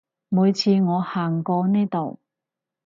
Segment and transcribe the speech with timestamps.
[0.29, 2.19] 每次我行過呢度